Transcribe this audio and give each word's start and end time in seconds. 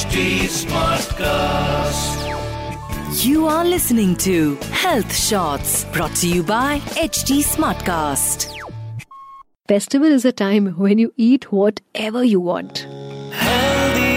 HD 0.00 0.20
Smartcast. 0.48 2.20
You 3.22 3.46
are 3.46 3.62
listening 3.62 4.16
to 4.16 4.54
Health 4.72 5.14
Shots 5.14 5.84
brought 5.92 6.14
to 6.20 6.28
you 6.28 6.42
by 6.42 6.78
HD 7.02 7.42
Smartcast. 7.48 8.46
Festival 9.68 10.08
is 10.08 10.24
a 10.24 10.32
time 10.32 10.68
when 10.78 10.96
you 10.96 11.12
eat 11.18 11.52
whatever 11.52 12.24
you 12.24 12.40
want. 12.40 12.86
Healthy 13.32 14.16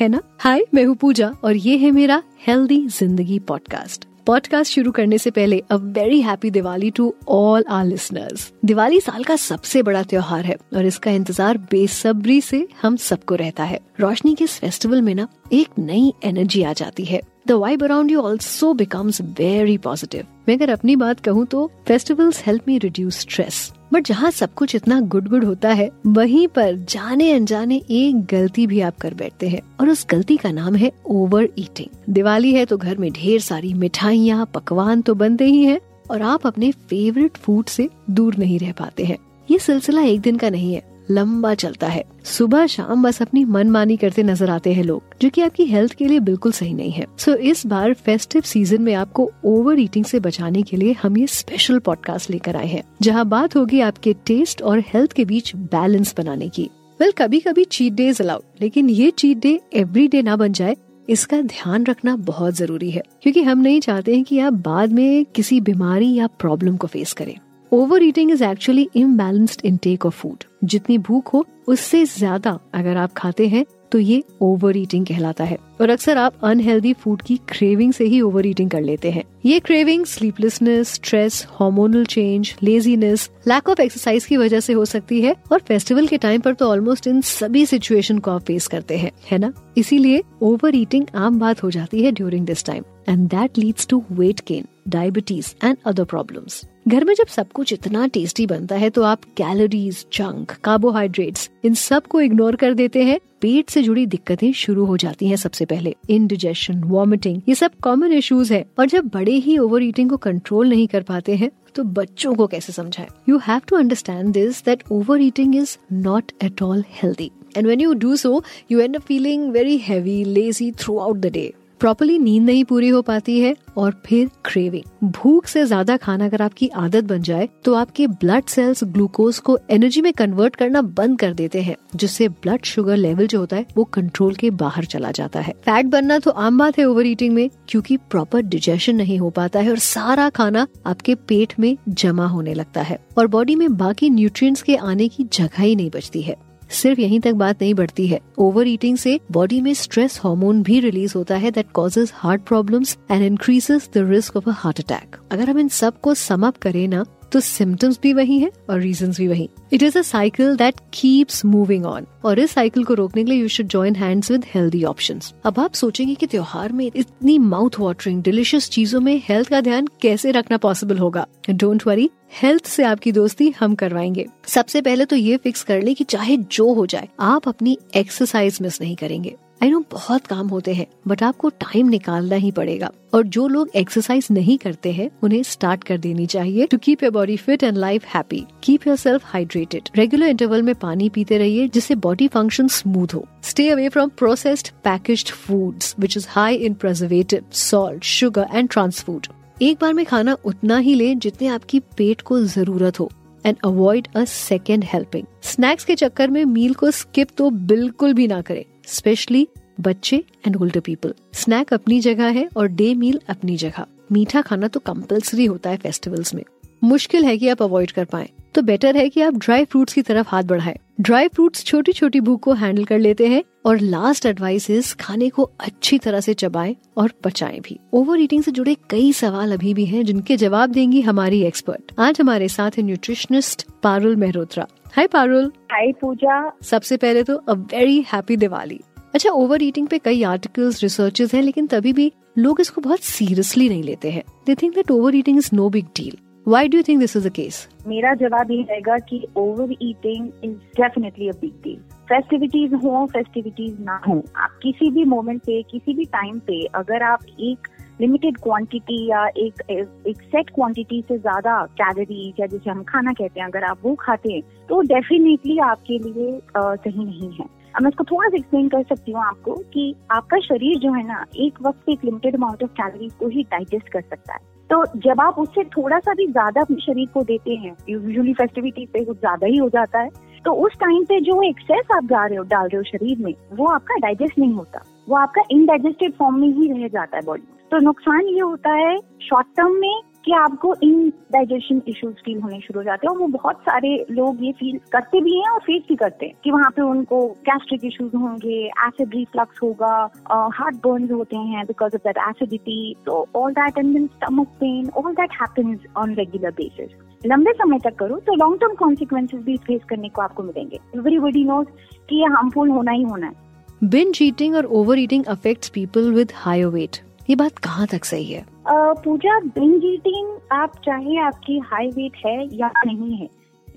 है 0.00 0.08
ना 0.08 0.20
हाय 0.40 0.64
मैं 0.74 0.84
हूँ 0.84 0.94
पूजा 0.96 1.32
और 1.44 1.56
ये 1.56 1.76
है 1.78 1.90
मेरा 1.90 2.22
healthy 2.46 2.78
जिंदगी 2.98 3.38
पॉडकास्ट 3.48 4.06
पॉडकास्ट 4.27 4.73
शुरू 4.73 4.91
करने 4.91 5.17
से 5.17 5.31
पहले 5.31 5.59
a 5.71 5.75
very 5.75 6.21
happy 6.21 6.49
Diwali 6.51 6.89
to 6.91 7.13
all 7.27 7.65
our 7.69 7.85
listeners 7.85 8.51
Diwali 8.65 8.99
साल 8.99 9.23
का 9.23 9.35
सबसे 9.35 9.81
बड़ा 9.83 10.01
त्योहार 10.03 10.45
है 10.45 10.55
और 10.75 10.85
इसका 10.85 11.11
इंतज़ार 11.11 11.57
बेसब्री 11.71 12.39
से 12.41 12.67
हम 12.81 12.95
सबको 12.95 13.35
रहता 13.35 13.63
है। 13.63 13.79
रोशनी 13.99 14.35
के 14.35 14.43
इस 14.43 14.57
फेस्टिवल 14.59 15.01
में 15.01 15.13
ना 15.15 15.27
एक 15.53 15.67
नई 15.79 16.13
एनर्जी 16.23 16.63
आ 16.63 16.73
जाती 16.73 17.05
है। 17.05 17.21
The 17.47 17.51
vibe 17.51 17.83
around 17.83 18.11
you 18.11 18.21
also 18.21 18.73
becomes 18.73 19.21
very 19.21 19.77
positive 19.77 20.25
मैं 20.47 20.55
अगर 20.55 20.69
अपनी 20.69 20.95
बात 20.95 21.19
कहूँ 21.19 21.45
तो 21.45 21.71
festivals 21.87 22.43
help 22.45 22.67
me 22.67 22.77
reduce 22.77 23.19
stress 23.19 23.71
but 23.93 24.07
जहाँ 24.07 24.31
सब 24.31 24.53
कुछ 24.53 24.75
इतना 24.75 24.99
गुड 24.99 25.27
गुड 25.27 25.43
होता 25.43 25.69
है, 25.69 25.89
वहीं 26.07 26.47
पर 26.47 26.75
जाने 26.89 27.31
अनजाने 27.31 27.75
एक 27.91 28.25
गलती 28.25 28.67
भी 28.67 28.79
आप 28.81 28.97
कर 28.97 29.13
बैठते 29.13 29.49
हैं। 29.49 29.61
और 29.79 29.89
उस 29.89 30.05
गलती 30.09 30.37
का 30.37 30.51
नाम 30.51 30.75
है 30.75 30.91
ओवर 31.05 31.49
ईटिंग 31.57 32.13
दिवाली 32.13 32.53
है 32.53 32.65
तो 32.65 32.77
घर 32.77 32.97
में 32.97 33.11
ढेर 33.11 33.39
सारी 33.41 33.73
मिठाइयाँ, 33.73 34.45
पकवान 34.53 35.01
तो 35.01 35.15
बनते 35.15 35.45
ही 35.45 35.63
है, 35.63 35.79
और 36.11 36.21
आप 36.21 36.47
अपने 36.47 36.71
फेवरेट 36.71 37.37
फ़ूड 37.37 37.65
से 37.65 37.89
दूर 38.09 38.35
नहीं 38.37 38.59
रह 38.59 38.71
पाते 38.71 39.05
हैं। 39.05 39.17
ये 39.51 39.59
सिलसिला 39.59 40.01
एक 40.01 40.21
दिन 40.21 40.37
का 40.37 40.49
नहीं 40.49 40.73
है। 40.73 40.94
लंबा 41.11 41.53
चलता 41.53 41.87
है। 41.87 42.03
सुबह 42.25 42.65
शाम 42.67 43.03
बस 43.03 43.21
अपनी 43.21 43.43
मनमानी 43.45 43.97
करते 43.97 44.23
नज़र 44.23 44.49
आते 44.49 44.73
हैं 44.73 44.83
लोग 44.83 45.15
जो 45.21 45.29
कि 45.29 45.41
आपकी 45.41 45.65
हेल्थ 45.65 45.93
के 45.93 46.07
लिए 46.07 46.19
बिल्कुल 46.19 46.51
सही 46.51 46.73
नहीं 46.73 46.91
है। 46.91 47.05
सो 47.17 47.31
so, 47.31 47.37
इस 47.37 47.65
बार 47.65 47.93
फेस्टिव 47.93 48.41
सीज़न 48.41 48.81
में 48.81 48.93
आपको 48.93 49.29
ओवर 49.45 49.79
ईटिंग 49.79 50.05
से 50.05 50.19
बचाने 50.19 50.61
के 50.61 50.77
लिए 50.77 50.93
हम 50.93 51.17
ये 51.17 51.27
स्पेशल 51.27 51.79
पॉडकास्ट 51.79 52.29
लेकर 52.29 52.55
आए 52.55 52.67
हैं 52.67 52.83
जहाँ 53.01 53.25
बात 53.25 53.55
होगी 53.55 53.79
आपके 53.79 54.13
टेस्ट 54.25 54.61
और 54.61 54.79
हेल्थ 54.87 55.13
के 55.13 55.25
बीच 55.25 55.55
बैलेंस 55.55 56.13
बनाने 56.17 56.49
की। 56.49 56.69
वेल 56.99 57.09
well, 57.09 57.21
कभी 57.21 57.39
कभी 57.39 57.63
चीट 57.63 57.93
डे 57.93 58.07
इज़ 58.07 58.21
अलाउड 58.23 58.61
लेकिन 58.61 58.89
ये 58.89 59.11
चीट 59.11 59.37
डे 59.37 59.59
एवरी 59.73 60.07
डे 60.07 60.21
ना 60.21 60.35
बन 60.35 60.53
जाए 60.53 60.75
इसका 61.09 61.41
ध्यान 61.41 61.85
रखना 61.85 62.15
बहुत 62.15 62.53
ज़रूरी 62.53 62.91
है 62.91 63.01
क्योंकि 63.21 63.41
हम 63.43 63.59
नहीं 63.59 63.79
चाहते 63.79 64.15
हैं 64.15 64.23
कि 64.23 64.39
आप 64.39 64.53
बाद 64.53 64.91
में 64.91 65.25
किसी 65.25 65.59
बीमारी 65.61 66.13
या 66.13 66.27
प्रॉब्लम 66.27 66.77
को 66.77 66.87
फेस 66.87 67.13
करें। 67.13 67.35
Over 67.71 68.03
eating 68.03 68.31
is 68.31 68.43
actually 68.43 68.87
imbalanced 68.95 69.61
intake 69.65 70.05
of 70.05 70.15
food 70.15 70.43
जितनी 70.63 70.97
भूख 70.97 71.33
हो, 71.33 71.45
उससे 71.67 72.03
ज़्यादा 72.05 72.59
अगर 72.73 72.97
आप 72.97 73.13
खाते 73.13 73.47
हैं 73.47 73.65
तो 73.91 73.99
ये 73.99 74.23
ओवर 74.41 74.77
ईटिंग 74.77 75.05
कहलाता 75.05 75.43
है। 75.43 75.57
और 75.81 75.89
अक्सर 75.89 76.17
आप 76.17 76.33
अनहेल्दी 76.43 76.93
फ़ूड 76.93 77.21
की 77.21 77.35
क्रेविंग 77.49 77.93
से 77.93 78.05
ही 78.05 78.19
ओवर 78.21 78.47
ईटिंग 78.47 78.69
कर 78.69 78.81
लेते 78.81 79.11
हैं। 79.11 79.23
ये 79.45 79.59
craving 79.59 80.05
sleeplessness 80.05 80.93
stress 80.93 81.45
hormonal 81.51 82.05
change 82.05 82.53
laziness 82.63 83.29
lack 83.47 83.69
of 83.69 83.81
exercise 83.81 84.25
की 84.25 84.37
वजह 84.37 84.59
से 84.59 84.73
हो 84.73 84.85
सकती 84.85 85.21
है 85.21 85.35
और 85.51 85.59
फेस्टिवल 85.59 86.07
के 86.07 86.17
टाइम 86.17 86.41
पर 86.41 86.53
तो 86.53 86.69
ऑलमोस्ट 86.69 87.07
इन 87.07 87.21
सभी 87.21 87.65
सिचुएशन 87.65 88.19
को 88.19 88.31
आप 88.31 88.43
फेस 88.43 88.67
करते 88.67 88.97
हैं, 88.97 89.11
है 89.31 89.37
ना? 89.37 89.53
इसीलिए 89.77 90.21
ओवर 90.41 90.75
ईटिंग 90.75 91.05
आम 91.15 91.39
बात 91.39 91.63
हो 91.63 91.71
जाती 91.71 92.03
है 92.03 92.11
during 92.11 92.45
this 92.45 92.65
time 92.65 92.83
and 93.09 93.27
that 93.29 93.57
leads 93.57 93.87
to 93.87 94.03
weight 94.11 94.41
gain 94.47 94.65
diabetes 94.89 95.53
and 95.63 95.77
other 95.85 96.03
problems 96.05 96.63
घर 96.87 97.03
में 97.05 97.13
जब 97.13 97.27
सब 97.27 97.51
कुछ 97.51 97.71
इतना 97.73 98.05
टेस्टी 98.07 98.45
बनता 98.47 98.75
है 98.75 98.89
तो 98.89 99.03
आप 99.03 99.23
कैलोरीज 99.37 100.05
जंक 100.13 100.51
कार्बोहाइड्रेट्स 100.63 101.49
इन 101.65 101.73
सबको 101.73 102.21
इग्नोर 102.21 102.55
कर 102.55 102.73
देते 102.73 103.03
हैं। 103.03 103.19
पेट 103.41 103.69
से 103.69 103.81
जुड़ी 103.83 104.05
दिक्कतें 104.05 104.51
शुरू 104.53 104.85
हो 104.85 104.97
जाती 104.97 105.27
हैं 105.27 105.35
सबसे 105.35 105.65
पहले। 105.65 105.95
इंडिजेशन 106.09 106.83
वॉमिटिंग 106.83 107.41
ये 107.49 107.55
सब 107.55 107.71
कॉमन 107.83 108.11
इश्यूज़ 108.11 108.53
है। 108.53 108.65
और 108.79 108.87
जब 108.87 109.07
बड़े 109.13 109.31
ही 109.31 109.57
ओवर 109.57 109.83
ईटिंग 109.83 110.09
को 110.09 110.17
कंट्रोल 110.17 110.69
नहीं 110.69 110.87
कर 110.87 111.03
पाते 111.03 111.35
हैं 111.35 111.51
तो 111.75 111.83
बच्चों 111.83 112.35
को 112.35 112.47
कैसे 112.47 112.73
समझाएँ? 112.73 113.07
You 113.29 113.37
have 113.37 113.61
to 113.67 113.77
understand 113.77 114.33
this 114.33 114.63
that 114.65 114.83
over 114.91 115.21
eating 115.21 115.55
is 115.55 115.77
not 115.93 116.31
at 116.43 116.61
all 116.61 116.83
healthy 117.01 117.31
and 117.57 117.67
when 117.67 117.81
you 117.81 117.93
do 117.95 118.15
so 118.15 118.43
you 118.71 118.79
and 118.79 118.99
feeling 118.99 119.51
very 119.51 119.77
heavy 119.77 120.23
lazy 120.23 120.71
throughout 120.97 121.17
the 121.17 121.31
day 121.33 121.53
properly 121.85 122.17
नींद 122.19 122.43
नहीं 122.43 122.63
पूरी 122.65 122.87
हो 122.89 123.01
पाती 123.01 123.39
है 123.39 123.53
और 123.77 123.93
फिर 124.05 124.29
क्रेविंग 124.45 125.09
भूख 125.13 125.47
से 125.47 125.65
ज़्यादा 125.65 125.97
खाना 125.97 126.25
अगर 126.25 126.41
आपकी 126.41 126.67
आदत 126.75 127.03
बन 127.03 127.21
जाए 127.21 127.47
तो 127.65 127.73
आपके 127.73 128.07
ब्लड 128.07 128.45
सेल्स 128.49 128.83
ग्लूकोज 128.83 129.39
को 129.39 129.57
एनर्जी 129.71 130.01
में 130.01 130.11
कन्वर्ट 130.13 130.55
करना 130.55 130.81
बंद 130.81 131.19
कर 131.19 131.33
देते 131.33 131.61
हैं, 131.61 131.75
जिससे 131.95 132.27
ब्लड 132.29 132.63
शुगर 132.65 132.97
लेवल 132.97 133.27
जो 133.27 133.39
होता 133.39 133.55
है, 133.55 133.65
वो 133.77 133.83
कंट्रोल 133.83 134.33
के 134.35 134.49
बाहर 134.53 134.85
चला 134.85 135.11
जाता 135.11 135.39
है. 135.39 135.53
फैट 135.65 135.85
बनना 135.85 136.17
तो 136.19 136.31
आम 136.31 136.57
बात 136.57 136.79
है 136.79 136.85
ओवर 136.85 137.07
ईटिंग 137.07 137.33
में, 137.33 137.49
क्योंकि 137.69 137.97
प्रॉपर 137.99 138.41
डिजेशन 138.43 138.95
नहीं 138.95 139.19
हो 139.19 139.29
पाता 139.29 139.59
है 139.59 139.69
और 139.69 139.79
सारा 139.79 140.29
खाना 140.31 140.65
आपके 140.85 141.15
पेट 141.17 141.53
में 141.59 141.75
जमा 141.89 142.27
होने 142.27 142.53
लगता 142.53 142.81
है 142.81 142.99
और 143.17 143.27
बॉडी 143.27 143.55
में 143.55 143.77
बाकी 143.77 144.09
न्यूट्रिएंट्स 144.09 144.61
के 144.61 144.75
आने 144.77 145.07
की 145.07 145.23
जगह 145.33 145.63
ही 145.63 145.75
नहीं 145.75 145.89
बचती 145.89 146.21
है. 146.21 146.35
सिर्फ़ 146.75 146.99
यहीं 147.01 147.19
तक 147.19 147.33
बात 147.35 147.61
नहीं 147.61 147.73
बढ़ती 147.73 148.07
है। 148.07 148.19
ओवर 148.39 148.67
ईटिंग 148.67 148.97
से 148.97 149.19
बॉडी 149.31 149.59
में 149.61 149.73
स्ट्रेस 149.73 150.19
हार्मोन 150.23 150.61
भी 150.63 150.79
रिलीज़ 150.79 151.13
होता 151.17 151.35
है 151.37 151.51
that 151.51 151.71
causes 151.73 152.11
heart 152.15 152.41
problems 152.43 152.97
and 153.11 153.23
increases 153.23 153.89
the 153.93 154.07
risk 154.09 154.37
of 154.37 154.49
a 154.49 154.53
heart 154.55 154.79
attack 154.79 155.15
अगर 155.31 155.49
हम 155.49 155.59
इन 155.59 155.67
सबको 155.77 156.13
समअप 156.13 156.57
करें 156.57 156.87
ना 156.87 157.03
तो 157.31 157.39
सिम्टम्स 157.39 157.99
भी 158.03 158.13
वही 158.13 158.39
है 158.39 158.51
और 158.69 158.79
रीजन 158.79 159.11
भी 159.11 159.27
वही। 159.27 159.49
It 159.73 159.83
is 159.83 159.97
a 159.97 160.01
cycle 160.01 160.55
that 160.55 160.75
keeps 160.93 161.45
moving 161.45 161.85
on 161.85 162.05
और 162.25 162.39
इस 162.39 162.51
साइकिल 162.51 162.83
को 162.83 162.93
रोकने 162.93 163.23
के 163.23 163.31
लिए 163.31 163.41
you 163.41 163.47
should 163.47 163.67
join 163.67 163.95
hands 163.95 164.31
with 164.31 164.45
healthy 164.53 164.83
option 164.83 165.19
अब 165.45 165.59
आप 165.59 165.73
सोचेंगे 165.73 166.15
कि 166.15 166.27
त्योहार 166.27 166.71
में 166.71 166.91
इतनी 166.95 167.37
माउथ 167.37 167.79
वाटरिंग 167.79 168.23
डिलिशियस 168.23 168.69
चीज़ों 168.69 168.99
में 168.99 169.21
हेल्थ 169.29 169.49
का 169.49 169.61
ध्यान 169.61 169.87
कैसे 170.01 170.31
रखना 170.31 170.57
पॉसिबल 170.57 170.97
होगा? 170.97 171.27
डोंट 171.49 171.87
वरी 171.87 172.09
हेल्थ 172.41 172.65
से 172.65 172.83
आपकी 172.83 173.11
दोस्ती 173.11 173.53
हम 173.59 173.75
करवाएँगे। 173.75 174.25
सबसे 174.47 174.81
पहले 174.81 175.05
तो 175.05 175.15
ये 175.15 175.37
फिक्स 175.37 175.63
कर 175.63 175.81
ले 175.81 175.93
कि 175.93 176.03
चाहे 176.03 176.37
जो 176.37 176.73
हो 176.73 176.85
जाए, 176.85 177.09
आप 177.19 177.47
अपनी 177.47 177.77
एक्सरसाइज 177.95 178.57
मिस 178.61 178.81
नहीं 178.81 178.95
करेंगे। 178.95 179.35
आई 179.61 179.69
नो 179.69 179.79
बहुत 179.91 180.25
काम 180.27 180.47
होते 180.47 180.73
हैं 180.73 180.85
बट 181.07 181.23
आपको 181.23 181.49
टाइम 181.51 181.87
निकालना 181.89 182.35
ही 182.35 182.51
पड़ेगा। 182.51 182.89
और 183.13 183.23
जो 183.25 183.47
लोग 183.47 183.69
एक्सरसाइज 183.75 184.27
नहीं 184.31 184.57
करते 184.57 184.91
हैं, 184.91 185.09
उन्हें 185.23 185.41
स्टार्ट 185.43 185.83
कर 185.83 185.97
देनी 185.97 186.25
चाहिए 186.25 186.65
to 186.65 186.77
keep 186.77 187.03
your 187.03 187.11
body 187.11 187.37
fit 187.37 187.63
and 187.63 187.77
life 187.77 188.05
happy 188.05 188.43
keep 188.63 188.87
yourself 188.97 189.25
hydrated 189.25 189.89
regular 189.95 190.27
interval 190.27 190.61
में 190.61 190.73
पानी 190.75 191.09
पीते 191.09 191.37
रहिए, 191.37 191.67
जिससे 191.67 191.95
बॉडी 191.97 192.27
फ़ंक्शन 192.27 192.67
स्मूथ 192.67 193.13
हो। 193.13 193.25
Stay 193.43 193.69
away 193.69 193.87
from 193.89 194.09
processed 194.09 194.69
packaged 194.83 195.29
foods 195.29 195.95
which 195.99 196.17
is 196.17 196.27
high 196.29 196.55
in 196.55 196.73
preservative 196.73 197.45
salt 197.53 198.03
sugar 198.03 198.47
and 198.53 198.69
trans 198.69 199.01
food 199.01 199.27
एक 199.61 199.77
बार 199.81 199.93
में 199.93 200.05
खाना 200.05 200.37
उतना 200.45 200.77
ही 200.77 200.95
ले 200.95 201.13
जितने 201.15 201.47
आपकी 201.47 201.79
पेट 201.97 202.21
को 202.21 202.39
ज़रूरत 202.43 202.99
हो। 202.99 203.09
And 203.45 203.57
avoid 203.65 204.07
a 204.15 204.23
second 204.25 204.83
helping 204.83 205.25
snacks 205.43 205.85
के 205.85 205.95
चक्कर 205.95 206.29
में 206.29 206.43
मील 206.45 206.73
को 206.73 206.91
स्किप 206.91 207.27
तो 207.37 207.49
बिल्कुल 207.49 208.13
भी 208.13 208.27
ना 208.27 208.41
करें। 208.41 208.63
स्पेशली 208.87 209.47
बच्चे 209.81 210.23
एंड 210.47 210.55
ओल्डर 210.55 210.79
पीपल 210.79 211.13
स्नैक 211.33 211.73
अपनी 211.73 211.99
जगह 211.99 212.25
है 212.25 212.49
और 212.57 212.67
डे 212.67 212.93
मील 212.93 213.19
अपनी 213.29 213.57
जगह. 213.57 213.85
मीठा 214.11 214.41
खाना 214.41 214.67
तो 214.67 214.79
कंपल्सरी 214.79 215.45
होता 215.45 215.69
है 215.69 215.77
फेस्टिवल्स 215.77 216.33
में. 216.33 216.43
मुश्किल 216.83 217.25
है 217.25 217.37
कि 217.37 217.47
आप 217.47 217.61
अवॉइड 217.63 217.91
कर 217.91 218.05
पाए. 218.05 218.29
तो 218.55 218.61
बेटर 218.61 218.97
है 218.97 219.09
कि 219.09 219.21
आप 219.21 219.33
ड्राई 219.33 219.65
फ्रूट्स 219.65 219.93
की 219.93 220.01
तरफ़ 220.01 220.27
हाथ 220.29 220.43
बढ़ाएँ। 220.43 220.77
ड्राई 221.01 221.27
फ्रूट्स 221.27 221.63
छोटी 221.63 221.93
छोटी 221.93 222.19
भूख 222.19 222.39
को 222.39 222.53
हैंडल 222.53 222.83
कर 222.83 222.99
लेते 222.99 223.27
हैं 223.27 223.43
और 223.65 223.79
लास्ट 223.79 224.25
एडवाइस 224.25 224.69
इज़ 224.69 224.95
खाने 224.95 225.29
को 225.29 225.43
अच्छी 225.59 225.97
तरह 225.97 226.19
से 226.19 226.33
चबाएँ 226.33 226.75
और 226.97 227.11
पचाएँ 227.23 227.59
भी. 227.59 227.79
ओवर 227.93 228.21
ईटिंग 228.21 228.43
से 228.43 228.51
जुड़े 228.51 228.75
कई 228.89 229.11
सवाल 229.13 229.53
अभी 229.53 229.73
भी 229.73 229.85
हैं 229.85 230.05
जिनके 230.05 230.37
जवाब 230.37 230.69
देंगी 230.69 231.01
हमारी 231.01 231.41
एक्सपर्ट 231.41 231.91
आज 231.99 232.21
हमारे 232.21 232.47
साथ 232.47 232.71
है 232.77 232.83
nutritionist 232.83 233.67
Parul 233.83 234.15
Mehrotra. 234.15 234.67
Hi 234.95 235.07
Parul 235.07 235.51
hi 235.71 235.91
Pooja 235.91 236.35
सबसे 236.61 236.97
पहले 236.97 237.23
तो 237.23 237.35
अ 237.35 237.53
वेरी 237.53 238.05
हैप्पी 238.13 238.37
दिवाली 238.37 238.79
अच्छा 239.13 239.29
ओवर 239.29 239.63
ईटिंग 239.63 239.87
पे 239.87 239.97
कई 239.97 240.21
आर्टिकल्स 240.23 240.81
रिसर्चेस 240.83 241.33
हैं 241.33 241.41
लेकिन 241.41 241.67
तभी 241.67 241.93
भी 241.93 242.11
लोग 242.37 242.61
इसको 242.61 242.81
बहुत 242.81 242.99
सीरियसली 242.99 243.69
नहीं 243.69 243.83
लेते 243.83 244.11
हैं. 244.11 244.23
They 244.45 244.55
think 244.55 244.75
that 244.75 244.91
over 244.91 245.15
eating 245.15 245.37
is 245.37 245.49
no 245.53 245.69
big 245.69 245.85
deal 245.85 246.17
why 246.47 246.67
do 246.67 246.81
think 246.81 246.99
this 246.99 247.17
is 247.17 247.27
a 247.27 247.31
case 247.31 247.67
मेरा 247.87 248.13
जवाब 248.13 248.51
ये 248.51 248.61
रहेगा 248.61 248.97
कि 248.97 249.25
over 249.37 249.75
eating 249.81 250.31
is 250.43 250.55
definitely 250.81 251.29
a 251.29 251.31
big 251.31 251.61
deal 251.63 251.79
festivities 252.09 252.73
हो 252.73 253.05
फेस्टिविटीज 253.05 253.77
ना 253.79 254.01
हो 254.07 254.23
आप 254.35 254.59
किसी 254.63 254.91
भी 254.91 255.05
मोमेंट 255.05 255.41
पे 255.41 255.61
किसी 255.63 255.93
भी 255.93 256.05
टाइम 256.05 256.39
पे 256.39 256.65
अगर 256.75 257.03
आप 257.03 257.25
एक 257.39 257.67
लिमिटेड 258.01 258.37
क्वांटिटी 258.37 259.05
या 259.09 259.25
एक 259.37 259.61
एक 259.71 260.21
सेट 260.23 260.49
क्वांटिटी 260.49 261.01
से 261.07 261.17
ज़्यादा 261.17 261.61
कैलोरीज 261.73 262.39
या 262.39 262.47
जैसे 262.47 262.69
हम 262.69 262.83
खाना 262.83 263.13
कहते 263.13 263.39
हैं, 263.39 263.47
अगर 263.47 263.63
आप 263.63 263.79
वो 263.83 263.95
खाते 263.99 264.33
हैं 264.33 264.41
तो 264.69 264.81
डेफिनेटली 264.83 265.57
आपके 265.65 265.97
लिए 265.99 266.39
सही 266.57 267.05
नहीं 267.05 267.31
है। 267.31 267.53
अब 267.73 267.83
मैं 267.83 267.89
इसको 267.89 268.03
थोड़ा 268.03 268.27
सा 268.29 268.37
एक्सप्लेन 268.37 268.67
कर 268.69 268.83
सकती 268.85 269.11
हूँ 269.11 269.23
आपको 269.23 269.53
कि 269.73 269.93
आपका 270.11 270.39
शरीर 270.39 270.77
जो 270.79 270.91
है 270.93 271.07
ना, 271.07 271.25
एक 271.37 271.61
वक्त 271.61 271.89
एक 271.89 272.03
लिमिटेड 272.05 272.35
अमाउंट 272.35 272.63
ऑफ़ 272.63 272.71
कैलोरीज 272.71 273.13
को 273.13 273.27
ही 273.27 273.43
डाइजेस्ट 273.43 273.89
कर 273.89 274.01
सकता 274.01 274.33
है। 274.33 274.39
तो 274.69 274.85
जब 274.99 275.21
आप 275.21 275.39
उससे 275.39 275.63
थोड़ा 275.71 275.99
सा 275.99 276.13
भी 276.13 276.25
ज़्यादा 276.27 276.61
अपने 276.61 276.77
शरीर 276.81 277.07
को 277.07 277.23
देते 277.23 277.55
हैं 277.55 277.75
यूजुअली 277.89 278.33
फेस्टिविटीज 278.33 278.87
पे 278.89 279.03
कुछ 279.05 279.17
ज़्यादा 279.17 279.47
ही 279.47 279.57
हो 279.57 279.69
जाता 279.69 279.99
है 279.99 280.09
तो 280.45 280.51
उस 280.65 280.73
टाइम 280.79 281.03
पे 281.03 281.19
जो 281.21 281.41
एक्सेस 281.41 281.87
आप 281.95 282.05
जा 282.05 282.25
रहे 282.25 282.37
हो, 282.37 282.43
डाल 282.43 282.67
रहे 282.67 282.77
हो 282.77 282.83
शरीर 282.83 283.17
में, 283.19 283.33
वो 283.53 283.67
आपका 283.67 283.95
डाइजेस्ट 283.97 284.39
नहीं 284.39 284.53
होता। 284.53 284.83
वो 285.09 285.15
आपका 285.15 285.41
इनडाइजेस्टेड 285.51 286.13
फॉर्म 286.13 286.39
में 286.39 286.47
ही 286.47 286.71
रह 286.71 286.87
जाता 286.87 287.17
है 287.17 287.23
बॉडी 287.25 287.47
तो 287.71 287.77
नुकसान 287.77 288.27
ये 288.27 288.39
होता 288.39 288.71
है 288.71 288.97
शॉर्ट 289.21 289.47
टर्म 289.57 289.79
में 289.79 290.01
कि 290.25 290.31
आपको 290.31 290.73
इन 290.83 291.09
डाइजेशन 291.33 291.81
इश्यूज़ 291.87 292.15
फील 292.25 292.39
होने 292.41 292.59
शुरू 292.59 292.79
हो 292.79 292.83
जाते 292.83 293.07
हैं 293.07 293.13
और 293.13 293.19
वो 293.19 293.27
बहुत 293.27 293.59
सारे 293.61 293.89
लोग 294.11 294.43
ये 294.43 294.51
फील 294.51 294.77
करते 294.91 295.21
भी 295.21 295.35
हैं 295.37 295.49
और 295.49 295.59
फेस 295.59 295.81
भी 295.89 295.95
करते 295.95 296.25
हैं 296.25 296.35
कि 296.43 296.51
वहाँ 296.51 296.69
पे 296.69 296.81
उनको 296.81 297.21
गैस्ट्रिक 297.49 297.85
इश्यूज़ 297.85 298.15
होंगे 298.15 298.57
एसिड 298.87 299.15
रिफ्लक्स 299.15 299.59
होगा 299.63 299.93
हार्ट 300.31 300.75
बर्न 300.87 301.09
होते 301.11 301.37
हैं 301.49 301.65
बिकॉज़ 301.65 301.95
ऑफ़ 301.95 302.03
दैट 302.03 302.17
एसिडिटी 302.29 302.95
तो 303.05 303.25
all 303.35 303.51
that 303.53 303.77
and 303.77 303.93
then 303.93 304.07
stomach 304.07 304.47
pain 304.59 304.89
all 304.97 305.13
that 305.13 305.41
happens 305.41 305.85
on 305.97 306.15
regular 306.15 306.51
basis 306.51 307.14
लंबे 307.25 307.51
समय 307.53 307.79
तक 307.79 307.95
करो 307.95 308.19
तो 308.19 308.35
लॉन्ग 308.35 308.59
टर्म 308.61 308.73
कॉन्सिक्वेंसेज 308.75 309.41
भी 309.43 309.57
फेस 309.57 309.81
करने 309.89 310.09
को 310.09 310.21
आपको 310.21 310.43
मिलेंगे। 310.43 310.79
एवरीबडी 310.95 311.43
नोज़ 311.43 311.67
कि 312.09 312.15
ये 312.15 312.27
हार्मफुल 312.33 312.69
होना 312.69 312.91
ही 312.91 313.03
होना 313.03 313.27
है। 313.27 313.43
बिंज 313.83 314.19
ईटिंग 314.21 314.55
और 314.55 314.65
over 314.73 314.99
eating 314.99 315.25
affects 315.29 315.69
people 315.69 316.11
with 316.13 316.31
higher 316.35 316.67
weight 316.67 316.97
ये 317.29 317.35
बात 317.35 317.57
कहाँ 317.59 317.87
तक 317.87 318.05
सही 318.05 318.25
है? 318.25 318.45
पूजा 318.67 319.39
बिंज 319.39 319.85
ईटिंग 319.85 320.37
आप 320.51 320.75
चाहे 320.85 321.17
आपकी 321.21 321.57
हाई 321.65 321.87
वेट 321.89 322.17
है 322.25 322.37
या 322.57 322.71
नहीं 322.85 323.15
है 323.17 323.27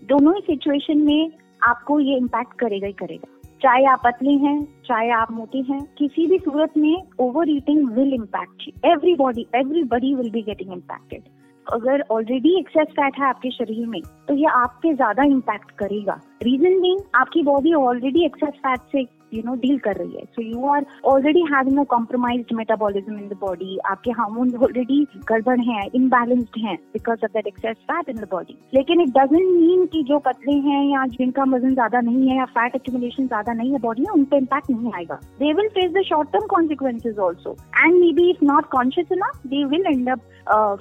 दोनों 0.08 0.34
ही 0.34 0.40
सिचुएशन 0.42 0.98
में 0.98 1.30
आपको 1.62 1.98
ये 2.00 2.16
इम्पैक्ट 2.16 2.58
करेगा 2.60 2.86
ही 2.86 2.92
करेगा। 2.92 3.34
चाहे 3.62 3.84
आप 3.84 4.00
पतले 4.04 4.32
हैं 4.42 4.62
चाहे 4.86 5.10
आप 5.10 5.30
मोटे 5.32 5.58
हैं 5.70 5.80
किसी 5.98 6.26
भी 6.26 6.38
सूरत 6.38 6.76
में 6.78 7.02
over 7.20 7.50
eating 7.50 7.88
will 7.90 8.12
impact 8.14 8.86
every 8.86 9.14
body 9.14 9.46
everybody 9.54 10.14
will 10.14 10.30
be 10.30 10.42
getting 10.42 10.72
impacted 10.72 11.22
अगर 11.68 12.02
ऑलरेडी 12.10 12.58
एक्सेस 12.58 12.86
फैट 12.90 13.18
है 13.18 13.26
आपके 13.26 13.50
शरीर 13.50 13.86
में 13.86 14.00
तो 14.28 14.34
ये 14.34 14.46
आपके 14.52 14.92
ज़्यादा 14.94 15.24
इम्पैक्ट 15.24 15.70
करेगा। 15.78 16.20
रीजन 16.42 16.80
बीइंग 16.80 17.00
आपकी 17.14 17.42
बॉडी 17.42 17.74
ऑलरेडी 17.74 18.24
एक्सेस 18.24 18.54
फैट 18.58 18.80
से 18.92 19.04
यू 19.34 19.42
नो 19.44 19.54
डील 19.62 19.78
कर 19.78 19.96
रही 19.96 20.12
है. 20.12 20.24
So 20.26 20.42
you 20.42 20.66
are 20.74 20.86
already 21.12 21.40
having 21.52 21.78
a 21.78 21.84
compromised 21.90 22.54
metabolism 22.56 23.18
in 23.18 23.28
the 23.28 23.36
body 23.40 23.78
आपके 23.90 24.10
हार्मोन 24.18 24.54
ऑलरेडी 24.56 25.00
गड़बड़ 25.30 25.58
हैं 25.60 25.88
इनबैलेंस्ड 25.94 26.60
हैं 26.64 26.76
because 26.92 27.24
of 27.24 27.32
that 27.32 27.46
excess 27.46 27.76
fat 27.90 28.08
in 28.08 28.16
the 28.16 28.28
body 28.30 28.56
लेकिन 28.74 29.00
इट 29.00 29.08
डजेंट 29.18 29.48
मीन 29.50 29.84
कि 29.92 30.02
जो 30.08 30.18
पतले 30.26 30.54
हैं 30.68 30.84
या 30.84 31.04
जिनका 31.12 31.44
वज़न 31.54 31.74
ज़्यादा 31.74 32.00
नहीं 32.00 32.28
है 32.28 32.36
या 32.36 32.44
फैट 32.56 32.74
एक्यूमुलेशन 32.76 33.26
ज़्यादा 33.26 33.52
नहीं 33.52 33.72
है 33.72 33.78
बॉडी 33.80 34.02
में 34.02 34.12
उन 34.12 34.24
पर 34.24 34.36
इम्पैक्ट 34.36 34.70
नहीं 34.70 34.92
आएगा. 34.96 35.14
They 35.38 35.52
will 35.52 35.68
face 35.74 35.92
the 35.92 36.02
short 36.08 36.32
term 36.32 36.46
consequences 36.46 37.18
also 37.28 37.56
and 37.76 37.94
maybe 38.12 38.30
if 38.30 38.44
not 38.44 38.68
conscious 38.70 39.12
enough 39.12 39.46
they 39.46 39.64
will 39.66 39.86
end 39.86 40.08
up 40.10 40.20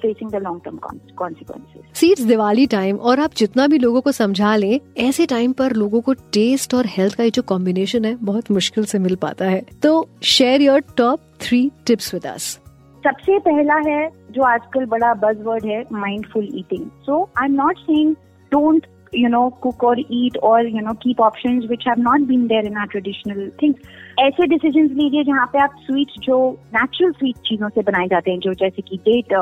facing 0.02 0.30
the 0.32 0.36
long 0.44 0.62
term 0.66 0.78
consequences 1.18 1.84
seeds 2.00 2.22
Diwali 2.26 2.66
time 2.68 2.98
और 2.98 3.20
आप 3.20 3.32
जितना 3.38 3.68
भी 3.68 3.78
लोगों 3.78 4.02
को 4.02 4.12
समझा 4.12 4.56
लें, 4.56 4.80
ऐसे 5.00 5.26
टाइम 5.26 5.52
पर 5.54 5.74
लोगों 5.76 6.02
को 6.02 6.14
टेस्ट 6.34 6.74
और 6.74 6.86
हेल्थ 6.90 7.16
का 7.16 7.24
ये 7.24 7.30
जो 7.32 7.42
कॉम्बिनेशन 7.48 8.06
है, 8.06 8.16
बहुत 8.24 8.37
मुश्किल 8.52 8.86
से 8.86 9.00
मिल 9.00 9.16
पाता 9.16 9.46
है। 9.46 9.62
तो 9.84 10.10
share 10.24 10.62
your 10.62 10.84
top 10.98 11.20
three 11.42 11.72
tips 11.88 12.14
with 12.14 12.26
us 12.26 12.60
सबसे 13.04 13.40
पहला 13.40 13.76
है, 13.88 14.10
जो 14.32 14.44
आजकल 14.44 14.86
बड़ा 14.86 15.14
बजवर्ड 15.14 15.66
है 15.66 15.84
mindful 15.94 16.48
eating 16.56 16.86
so 17.06 17.24
I 17.40 17.46
am 17.46 17.54
not 17.54 17.78
saying 17.78 18.16
don't 18.52 18.86
you 19.14 19.30
know, 19.30 19.50
cook 19.62 19.84
or 19.84 19.96
eat 20.10 20.38
or, 20.44 20.62
you 20.62 20.82
know, 20.82 20.94
keep 20.96 21.20
options 21.26 21.68
which 21.68 21.86
have 21.86 22.00
not 22.08 22.26
been 22.28 22.42
there 22.48 22.66
in 22.66 22.76
our 22.78 22.88
traditional 22.88 23.38
things. 23.62 23.76
ऐसे 24.20 24.48
decisions 24.48 24.92
लीजिए 24.92 25.24
जहाँ 25.24 25.46
पे 25.54 25.60
आप 25.60 25.76
स्वीट्स 25.82 26.20
जो 26.20 26.40
नेचुरल 26.76 27.12
स्वीट 27.12 27.36
चीज़ों 27.46 27.70
से 27.70 27.82
बनाए 27.82 28.08
जाते 28.08 28.32
हैं, 28.32 28.40
जो 28.40 28.54
जैसे 28.54 28.82
कि 28.82 28.98
डेट 28.98 29.34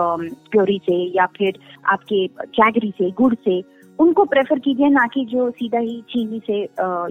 प्योरी 0.51 0.79
से 0.83 0.95
या 1.17 1.25
फिर 1.37 1.59
आपके 1.85 2.25
जैगरी 2.27 2.93
से, 2.97 3.09
गुड़ 3.11 3.33
से 3.33 3.61
उनको 3.99 4.23
प्रेफर 4.25 4.59
कीजिए 4.59 4.89
ना 4.89 5.05
कि 5.07 5.23
जो 5.25 5.49
सीधा 5.51 5.79
ही 5.79 6.01
चीनी 6.09 6.39
से 6.47 6.61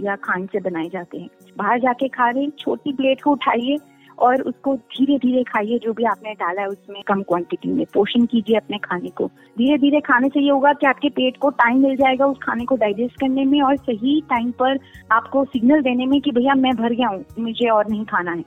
या 0.05 0.17
खांड 0.25 0.49
से 0.49 0.61
बनाए 0.61 0.89
जाते 0.89 1.19
हैं। 1.19 1.29
बाहर 1.59 1.81
जाके 1.81 2.09
खा 2.09 2.29
रहे 2.31 2.47
छोटी 2.59 2.93
प्लेट 2.93 3.23
को 3.23 3.31
उठाइए 3.33 3.77
और 4.19 4.43
उसको 4.43 4.75
धीरे 4.77 5.17
धीरे 5.19 5.43
खाइए, 5.45 5.79
जो 5.79 5.93
भी 5.93 6.05
आपने 6.05 6.33
डाला 6.33 6.63
है 6.63 6.69
उसमें 6.69 7.03
कम 7.03 7.23
क्वांटिटी 7.23 7.69
में। 7.69 7.85
पोषण 7.95 8.25
कीजिए 8.25 8.57
अपने 8.57 8.79
खाने 8.79 9.09
को। 9.11 9.27
धीरे 9.59 9.79
धीरे 9.79 10.01
खाने 10.01 10.29
से 10.29 10.41
ये 10.41 10.51
होगा 10.51 10.73
कि 10.73 10.87
आपके 10.87 11.09
पेट 11.11 11.37
को 11.37 11.51
टाइम 11.53 11.83
मिल 11.83 11.97
जाएगा 11.97 12.27
उस 12.27 12.39
खाने 12.43 12.65
को 12.65 12.77
डाइजेस्ट 12.77 13.21
करने 13.21 13.45
में 13.45 13.61
और 13.63 13.77
सही 13.79 14.21
टाइम 14.31 14.51
पर 14.53 14.79
आपको 15.13 15.45
सिग्नल 15.45 15.83
देने 15.83 16.07
में 16.07 16.21
कि 16.21 16.31
भैया 16.31 16.55
मैं 16.55 16.75
भर 16.77 16.93
गया 16.93 17.09
हूँ, 17.09 17.25
मुझे 17.39 17.69
और 17.69 17.89
नहीं 17.91 18.05
खाना 18.05 18.33
है। 18.33 18.45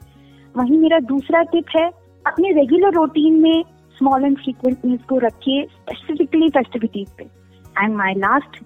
वहीं 0.55 0.77
मेरा 0.77 0.99
दूसरा 1.07 1.41
टिप 1.43 1.65
है, 1.77 1.87
अपने 2.25 2.51
रेगुलर 2.51 2.93
रूटीन 2.93 3.41
में 3.41 3.63
स्मॉल 3.97 4.25
एंड 4.25 4.37
फ्रीक्वेंट 4.37 4.85
मील्स 4.85 5.03
को 5.03 5.17
रखिए 5.19 5.65
स्पेसिफिकली 5.65 6.49
फेस्टिविटीज 6.49 7.09
पे। 7.09 7.36
And 7.81 7.95
my 7.95 8.13
last 8.17 8.59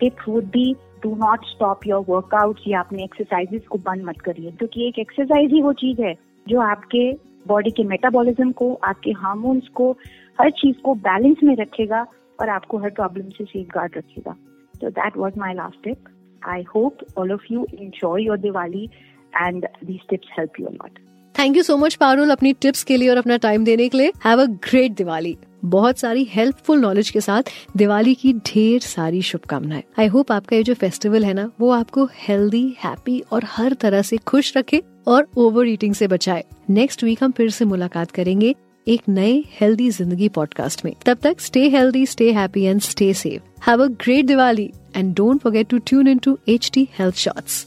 tip 0.00 0.28
would 0.28 0.44
be 0.50 0.72
do 1.02 1.14
not 1.16 1.44
stop 1.46 1.86
your 1.86 2.04
workout 2.08 2.60
या 2.68 2.80
अपने 2.80 3.04
एक्सरसाइजेस 3.04 3.66
को 3.66 3.78
बंद 3.78 4.04
मत 4.04 4.20
करिए, 4.20 4.50
क्योंकि 4.50 4.86
एक 4.88 4.98
एक्सरसाइज 4.98 5.52
ही 5.52 5.62
वो 5.62 5.72
चीज़ 5.82 6.02
है 6.02 6.14
जो 6.46 6.60
आपके 6.60 7.10
बॉडी 7.46 7.70
के 7.70 7.84
मेटाबॉलिज्म 7.84 8.50
को, 8.52 8.72
आपके 8.84 9.10
हार्मोन्स 9.18 9.68
को, 9.74 9.90
हर 10.38 10.50
चीज़ 10.50 10.80
को 10.84 10.94
बैलेंस 11.08 11.42
में 11.44 11.54
रखेगा 11.56 12.06
और 12.40 12.48
आपको 12.48 12.78
हर 12.78 12.90
प्रॉब्लम 12.90 13.28
से 13.28 13.44
सेफ़ 13.44 13.68
गार्ड 13.74 13.96
रखेगा 13.96 14.36
तो 14.74 14.90
that 14.90 15.16
was 15.16 15.38
my 15.38 15.54
last 15.54 15.84
tip 15.84 16.08
I 16.42 16.62
hope 16.74 16.98
all 17.18 17.32
of 17.32 17.52
you 17.52 17.66
enjoy 17.74 18.24
your 18.24 18.38
Diwali 18.38 18.88
and 19.36 19.66
these 19.84 20.00
tips 20.10 20.28
help 20.38 20.60
you 20.60 20.68
lot 20.68 20.98
thank 21.40 21.56
you 21.56 21.62
so 21.62 21.76
much 21.76 21.94
Parul 21.94 22.30
अपनी 22.30 22.52
टिप्स 22.52 22.82
के 22.84 22.96
लिए 22.96 23.08
और 23.08 23.16
अपना 23.16 23.36
टाइम 23.36 23.64
देने 23.64 23.88
के 23.88 23.98
लिए. 23.98 24.12
हैव 24.24 24.40
अ 24.42 24.44
ग्रेट 24.64 24.96
दिवाली 24.96 25.36
बहुत 25.66 25.98
सारी 25.98 26.24
हेल्पफुल 26.30 26.80
नॉलेज 26.80 27.10
के 27.10 27.20
साथ 27.20 27.50
दिवाली 27.76 28.14
की 28.14 28.32
ढेर 28.46 28.80
सारी 28.80 29.22
शुभकामनाएँ. 29.22 29.82
आई 29.98 30.06
होप 30.06 30.32
आपका 30.32 30.56
ये 30.56 30.62
जो 30.62 30.74
फेस्टिवल 30.74 31.24
है 31.24 31.32
ना, 31.34 31.48
वो 31.60 31.70
आपको 31.70 32.08
हेल्दी 32.16 32.62
हैप्पी 32.84 33.18
और 33.32 33.44
हर 33.46 33.74
तरह 33.80 34.02
से 34.02 34.16
खुश 34.26 34.56
रखे 34.56 34.82
और 35.06 35.26
ओवर 35.36 35.68
ईटिंग 35.68 35.94
से 35.94 36.08
बचाए. 36.08 36.44
नेक्स्ट 36.70 37.04
वीक 37.04 37.24
हम 37.24 37.32
फिर 37.32 37.50
से 37.50 37.64
मुलाकात 37.64 38.10
करेंगे 38.10 38.54
एक 38.86 39.08
नए 39.08 39.32
हेल्दी 39.60 39.90
ज़िंदगी 39.90 40.28
पॉडकास्ट 40.28 40.84
में. 40.84 40.94
तब 41.06 41.18
तक 41.22 41.40
stay 41.40 41.68
healthy 41.68 42.06
stay 42.06 42.32
happy 42.32 42.64
and 42.64 42.80
stay 42.82 43.12
safe 43.14 43.68
have 43.70 43.84
a 43.84 43.88
great 44.04 44.26
Diwali 44.26 44.70
and 44.96 45.14
don't 45.16 45.40
forget 45.40 45.68
to 45.68 45.78
tune 45.78 46.08
in 46.08 46.18
to 46.18 46.38
H 46.48 46.70
T 46.74 46.88
health 46.98 47.16
shorts 47.16 47.66